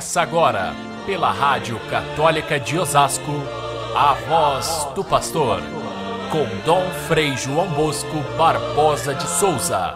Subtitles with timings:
[0.00, 0.72] Começa agora,
[1.04, 3.32] pela Rádio Católica de Osasco,
[3.94, 5.60] a voz do pastor,
[6.32, 9.94] com Dom Frei João Bosco Barbosa de Souza.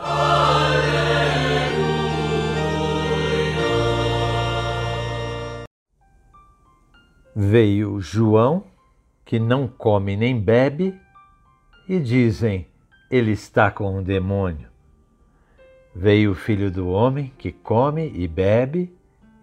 [7.35, 8.65] Veio João,
[9.25, 11.01] que não come nem bebe,
[11.89, 12.69] e dizem:
[13.11, 14.69] ele está com um demônio.
[15.95, 18.95] Veio o filho do homem, que come e bebe,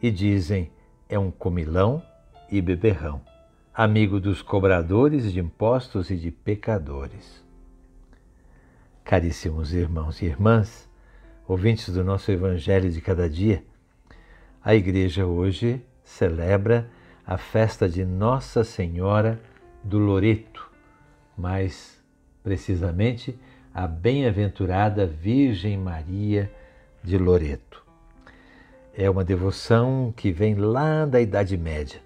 [0.01, 0.71] e dizem:
[1.07, 2.01] é um comilão
[2.49, 3.21] e beberrão,
[3.73, 7.43] amigo dos cobradores de impostos e de pecadores.
[9.03, 10.89] Caríssimos irmãos e irmãs,
[11.47, 13.63] ouvintes do nosso Evangelho de cada dia,
[14.63, 16.89] a Igreja hoje celebra
[17.25, 19.39] a festa de Nossa Senhora
[19.83, 20.69] do Loreto,
[21.37, 22.01] mais
[22.43, 23.37] precisamente
[23.73, 26.51] a bem-aventurada Virgem Maria
[27.03, 27.83] de Loreto.
[28.93, 32.01] É uma devoção que vem lá da Idade Média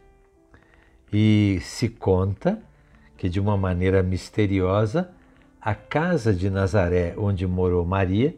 [1.12, 2.62] e se conta
[3.18, 5.10] que, de uma maneira misteriosa,
[5.60, 8.36] a casa de Nazaré, onde morou Maria,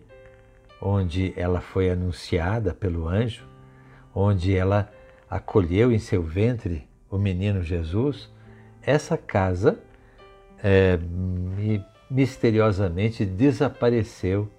[0.81, 3.45] onde ela foi anunciada pelo anjo,
[4.13, 4.89] onde ela
[5.29, 8.29] acolheu em seu ventre o menino Jesus,
[8.81, 9.79] essa casa
[10.63, 10.97] é,
[12.09, 14.49] misteriosamente desapareceu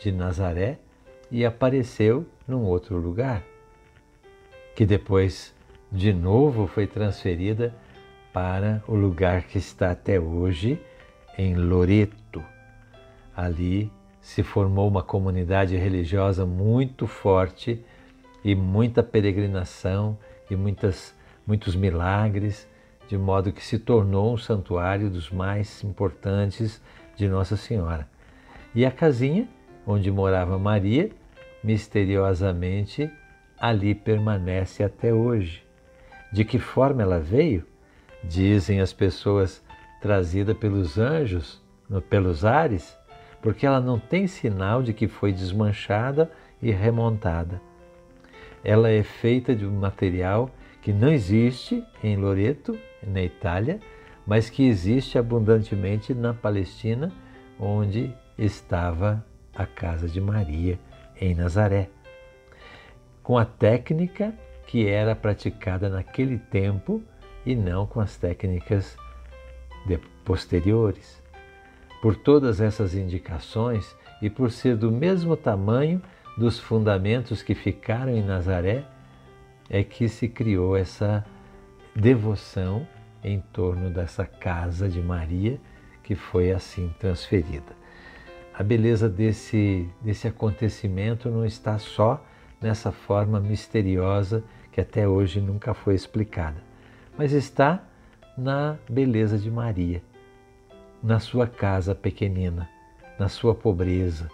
[0.00, 0.78] de Nazaré
[1.30, 3.42] e apareceu num outro lugar,
[4.74, 5.54] que depois
[5.90, 7.74] de novo foi transferida
[8.32, 10.80] para o lugar que está até hoje,
[11.38, 12.42] em Loreto.
[13.34, 17.84] Ali se formou uma comunidade religiosa muito forte
[18.44, 20.18] e muita peregrinação
[20.50, 21.14] e muitas,
[21.46, 22.68] muitos milagres,
[23.08, 26.82] de modo que se tornou um santuário dos mais importantes
[27.16, 28.08] de Nossa Senhora.
[28.74, 29.48] E a casinha
[29.86, 31.10] onde morava Maria,
[31.66, 33.10] misteriosamente,
[33.58, 35.64] ali permanece até hoje.
[36.32, 37.66] De que forma ela veio?
[38.22, 39.64] Dizem as pessoas
[40.00, 41.60] trazida pelos anjos,
[42.08, 42.96] pelos ares,
[43.42, 46.30] porque ela não tem sinal de que foi desmanchada
[46.62, 47.60] e remontada.
[48.62, 50.48] Ela é feita de um material
[50.80, 53.80] que não existe em Loreto, na Itália,
[54.24, 57.12] mas que existe abundantemente na Palestina,
[57.58, 60.78] onde estava a casa de Maria,
[61.20, 61.88] em Nazaré,
[63.22, 64.34] com a técnica
[64.66, 67.02] que era praticada naquele tempo
[67.44, 68.96] e não com as técnicas
[70.24, 71.22] posteriores.
[72.02, 76.02] Por todas essas indicações e por ser do mesmo tamanho
[76.36, 78.84] dos fundamentos que ficaram em Nazaré,
[79.70, 81.24] é que se criou essa
[81.94, 82.86] devoção
[83.24, 85.58] em torno dessa casa de Maria
[86.02, 87.74] que foi assim transferida.
[88.58, 92.24] A beleza desse, desse acontecimento não está só
[92.58, 96.56] nessa forma misteriosa que até hoje nunca foi explicada,
[97.18, 97.84] mas está
[98.36, 100.02] na beleza de Maria,
[101.02, 102.66] na sua casa pequenina,
[103.18, 104.30] na sua pobreza,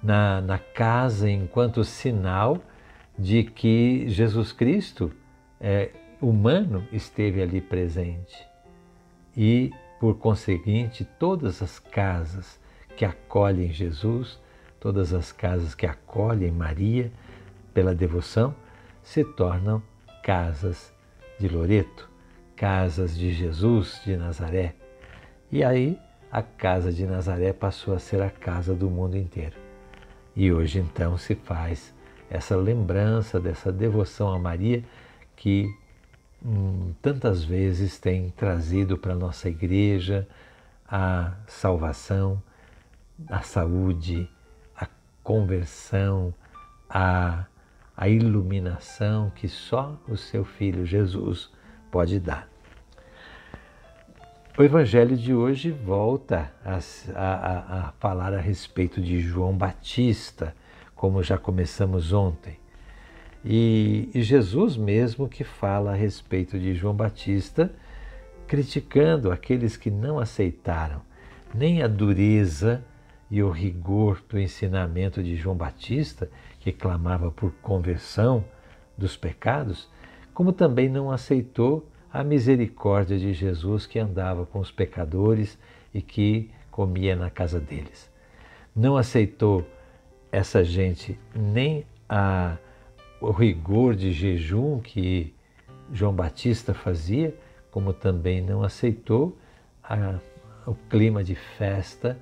[0.00, 2.58] na, na casa enquanto sinal
[3.18, 5.10] de que Jesus Cristo
[5.60, 5.90] é,
[6.20, 8.46] humano esteve ali presente.
[9.36, 12.62] E, por conseguinte, todas as casas
[12.96, 14.38] que acolhem Jesus,
[14.78, 17.10] todas as casas que acolhem Maria
[17.72, 18.54] pela devoção,
[19.02, 19.82] se tornam
[20.22, 20.92] casas
[21.38, 22.08] de Loreto,
[22.56, 24.74] casas de Jesus de Nazaré.
[25.50, 25.98] E aí
[26.30, 29.56] a casa de Nazaré passou a ser a casa do mundo inteiro.
[30.34, 31.94] E hoje então se faz
[32.28, 34.82] essa lembrança dessa devoção a Maria
[35.36, 35.68] que
[36.44, 40.26] hum, tantas vezes tem trazido para a nossa igreja
[40.88, 42.42] a salvação,
[43.28, 44.28] a saúde,
[44.74, 44.86] a
[45.22, 46.34] conversão,
[46.88, 47.46] a,
[47.96, 51.50] a iluminação que só o seu Filho Jesus
[51.90, 52.48] pode dar.
[54.56, 56.78] O Evangelho de hoje volta a,
[57.14, 60.54] a, a, falar a respeito de João Batista,
[60.94, 62.56] como já começamos ontem.
[63.44, 67.72] E, e Jesus mesmo que fala a respeito de João Batista,
[68.46, 71.02] criticando aqueles que não aceitaram
[71.54, 72.84] nem a dureza
[73.30, 76.30] e o rigor do ensinamento de João Batista,
[76.60, 78.44] que clamava por conversão
[78.96, 79.88] dos pecados,
[80.32, 85.58] como também não aceitou a misericórdia de Jesus que andava com os pecadores
[85.92, 88.10] e que comia na casa deles.
[88.74, 89.66] Não aceitou
[90.30, 92.56] essa gente nem a
[93.20, 95.34] o rigor de jejum que
[95.92, 97.34] João Batista fazia,
[97.70, 99.38] como também não aceitou
[99.82, 100.18] a,
[100.66, 102.18] o clima de festa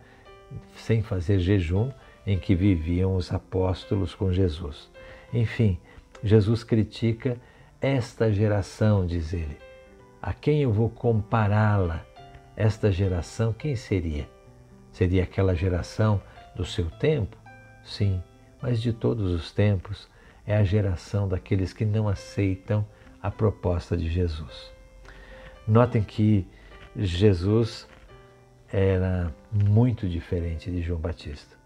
[0.75, 1.91] sem fazer jejum
[2.27, 4.91] em que viviam os apóstolos com Jesus.
[5.33, 5.79] Enfim,
[6.23, 7.37] Jesus critica
[7.81, 9.59] esta geração, diz ele.
[10.21, 12.05] A quem eu vou compará-la?
[12.57, 14.29] Esta geração, quem seria?
[14.93, 16.23] Seria aquela geração
[16.55, 17.37] do seu tempo?
[17.83, 18.23] Sim,
[18.61, 20.09] mas de todos os tempos
[20.47, 22.87] é a geração daqueles que não aceitam
[23.21, 24.71] a proposta de Jesus.
[25.67, 26.47] Notem que
[26.97, 27.89] Jesus
[28.73, 31.57] era muito diferente de João Batista.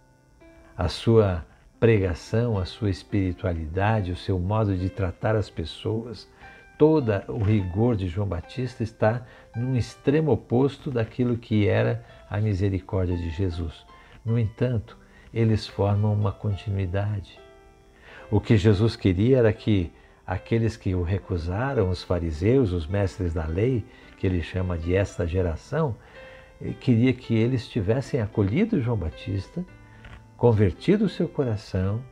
[0.77, 1.47] A sua
[1.79, 6.29] pregação, a sua espiritualidade, o seu modo de tratar as pessoas,
[6.77, 9.25] todo o rigor de João Batista está
[9.55, 13.87] num extremo oposto daquilo que era a misericórdia de Jesus.
[14.25, 14.99] No entanto,
[15.33, 17.39] eles formam uma continuidade.
[18.31, 19.93] O que Jesus queria era que
[20.27, 23.85] aqueles que o recusaram, os fariseus, os mestres da lei,
[24.19, 25.95] que ele chama de esta geração,
[26.81, 29.65] queria que eles tivessem acolhido João Batista
[30.37, 32.03] convertido o seu coração,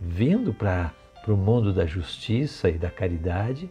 [0.00, 0.92] vindo para
[1.26, 3.70] o mundo da justiça e da caridade,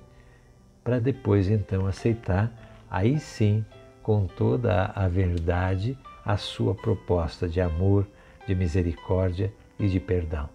[0.83, 2.51] para depois então aceitar,
[2.89, 3.63] aí sim,
[4.01, 8.07] com toda a verdade, a sua proposta de amor,
[8.47, 10.49] de misericórdia e de perdão.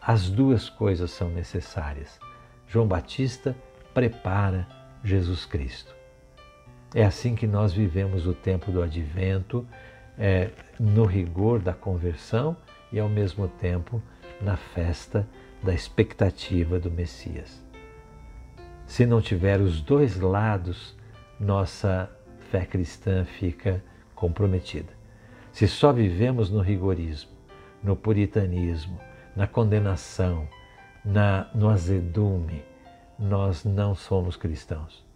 [0.00, 2.18] As duas coisas são necessárias.
[2.66, 3.54] João Batista
[3.94, 4.66] prepara
[5.04, 5.99] Jesus Cristo.
[6.94, 9.66] É assim que nós vivemos o tempo do advento,
[10.18, 12.56] é, no rigor da conversão
[12.92, 14.02] e ao mesmo tempo
[14.40, 15.26] na festa
[15.62, 17.62] da expectativa do Messias.
[18.86, 20.96] Se não tiver os dois lados,
[21.38, 22.10] nossa
[22.50, 23.82] fé cristã fica
[24.14, 24.92] comprometida.
[25.52, 27.30] Se só vivemos no rigorismo,
[27.82, 29.00] no puritanismo,
[29.36, 30.48] na condenação,
[31.04, 32.64] na, no azedume,
[33.18, 35.08] nós não somos cristãos.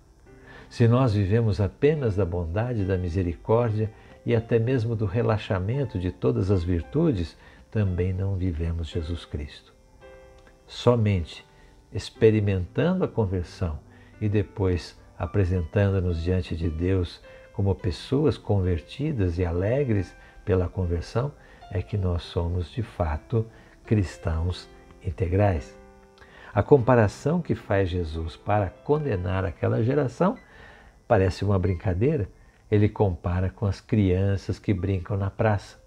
[0.74, 3.92] Se nós vivemos apenas da bondade, da misericórdia
[4.26, 7.38] e até mesmo do relaxamento de todas as virtudes,
[7.70, 9.72] também não vivemos Jesus Cristo.
[10.66, 11.46] Somente
[11.92, 13.78] experimentando a conversão
[14.20, 17.22] e depois apresentando-nos diante de Deus
[17.52, 20.12] como pessoas convertidas e alegres
[20.44, 21.30] pela conversão,
[21.70, 23.46] é que nós somos de fato
[23.86, 24.68] cristãos
[25.06, 25.78] integrais.
[26.52, 30.36] A comparação que faz Jesus para condenar aquela geração
[31.06, 32.28] parece uma brincadeira.
[32.70, 35.78] Ele compara com as crianças que brincam na praça.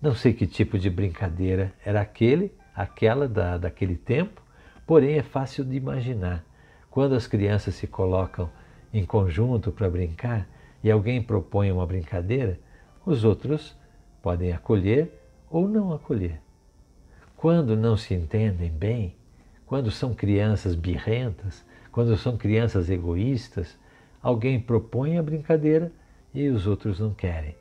[0.00, 4.42] Não sei que tipo de brincadeira era aquele, aquela da, daquele tempo,
[4.86, 6.44] porém é fácil de imaginar.
[6.90, 8.50] Quando as crianças se colocam
[8.92, 10.46] em conjunto para brincar
[10.82, 12.58] e alguém propõe uma brincadeira,
[13.04, 13.76] os outros
[14.22, 15.10] podem acolher
[15.50, 16.40] ou não acolher.
[17.36, 19.16] Quando não se entendem bem,
[19.66, 23.78] quando são crianças birrentas, quando são crianças egoístas,
[24.24, 25.92] alguém propõe a brincadeira
[26.32, 27.54] e os outros não querem.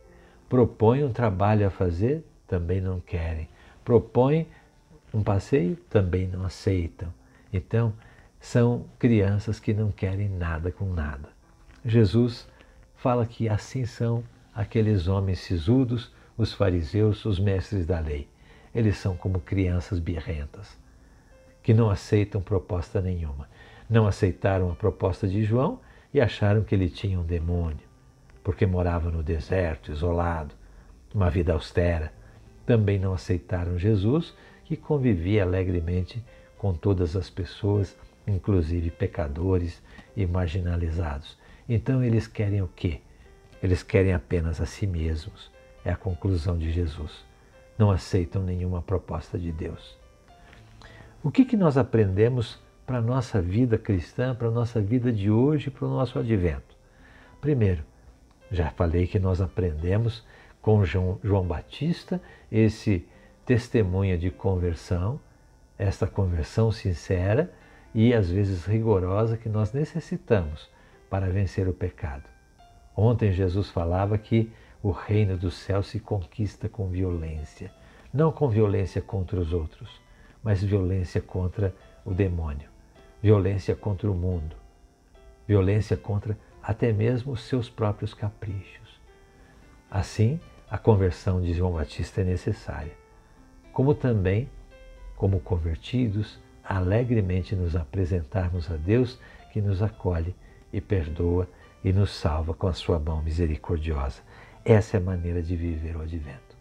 [0.48, 3.50] Propõe um trabalho a fazer também não querem.
[3.83, 4.48] Propõem
[5.13, 7.13] um passeio, também não aceitam.
[7.51, 7.94] Então,
[8.39, 11.30] são crianças que não querem nada com nada.
[11.83, 12.48] Jesus
[12.95, 14.24] fala que assim são
[14.56, 18.30] aqueles homens sisudos, os fariseus, os mestres da lei.
[18.74, 20.77] Eles são como crianças birrentas,
[21.62, 23.50] que não aceitam proposta nenhuma.
[23.89, 25.80] Não aceitaram a proposta de João
[26.13, 27.88] e acharam que ele tinha um demônio,
[28.44, 30.54] porque morava no deserto, isolado,
[31.13, 32.12] uma vida austera
[32.65, 34.33] também não aceitaram Jesus,
[34.65, 36.24] que convivia alegremente
[36.57, 39.82] com todas as pessoas, inclusive pecadores
[40.15, 41.38] e marginalizados.
[41.67, 43.01] Então eles querem o quê?
[43.62, 45.51] Eles querem apenas a si mesmos.
[45.84, 47.25] É a conclusão de Jesus.
[47.77, 49.98] Não aceitam nenhuma proposta de Deus.
[51.22, 55.29] O que, que nós aprendemos para a nossa vida cristã, para a nossa vida de
[55.29, 56.75] hoje, para o nosso advento?
[57.39, 57.83] Primeiro,
[58.51, 60.23] já falei que nós aprendemos
[60.61, 62.21] com João Batista,
[62.51, 63.05] esse
[63.45, 65.19] testemunha de conversão,
[65.77, 67.51] esta conversão sincera
[67.93, 70.69] e às vezes rigorosa que nós necessitamos
[71.09, 72.23] para vencer o pecado.
[72.95, 77.71] Ontem Jesus falava que o reino do céu se conquista com violência,
[78.13, 80.01] não com violência contra os outros,
[80.43, 81.73] mas violência contra
[82.05, 82.69] o demônio,
[83.24, 84.53] violência contra o mundo,
[85.48, 89.00] violência contra até mesmo os seus próprios caprichos.
[89.89, 92.92] Assim, a conversão de João Batista é necessária,
[93.72, 94.50] como também,
[95.15, 99.18] como convertidos, alegremente nos apresentarmos a Deus
[99.53, 100.36] que nos acolhe
[100.74, 101.48] e perdoa
[101.82, 104.22] e nos salva com a sua mão misericordiosa.
[104.65, 106.58] Essa é a maneira de viver o advento.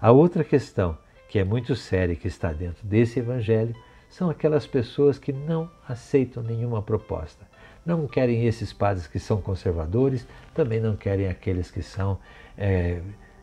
[0.00, 0.96] A outra questão,
[1.28, 3.74] que é muito séria e que está dentro desse evangelho,
[4.16, 7.46] são aquelas pessoas que não aceitam nenhuma proposta.
[7.84, 12.18] Não querem esses padres que são conservadores, também não querem aqueles que são
[12.56, 13.02] é,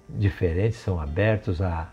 [0.09, 1.91] diferentes, são abertos à,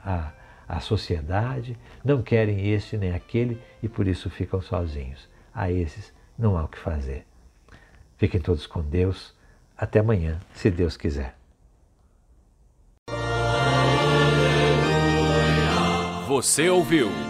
[0.67, 5.29] à, à sociedade, não querem este nem aquele e por isso ficam sozinhos.
[5.53, 7.27] A esses não há o que fazer.
[8.17, 9.35] Fiquem todos com Deus.
[9.77, 11.37] Até amanhã, se Deus quiser.
[16.27, 17.30] Você ouviu